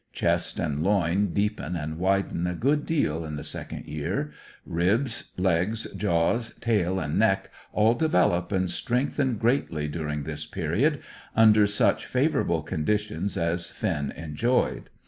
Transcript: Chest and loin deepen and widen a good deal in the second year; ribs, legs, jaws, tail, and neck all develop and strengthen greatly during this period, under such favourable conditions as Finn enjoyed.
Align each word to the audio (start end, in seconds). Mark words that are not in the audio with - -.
Chest 0.13 0.59
and 0.59 0.81
loin 0.81 1.27
deepen 1.31 1.75
and 1.75 1.99
widen 1.99 2.47
a 2.47 2.55
good 2.55 2.87
deal 2.87 3.23
in 3.23 3.35
the 3.35 3.43
second 3.43 3.85
year; 3.85 4.31
ribs, 4.65 5.31
legs, 5.37 5.85
jaws, 5.95 6.55
tail, 6.59 6.99
and 6.99 7.19
neck 7.19 7.51
all 7.71 7.93
develop 7.93 8.51
and 8.51 8.67
strengthen 8.67 9.37
greatly 9.37 9.87
during 9.87 10.23
this 10.23 10.47
period, 10.47 11.01
under 11.35 11.67
such 11.67 12.07
favourable 12.07 12.63
conditions 12.63 13.37
as 13.37 13.69
Finn 13.69 14.09
enjoyed. 14.17 14.89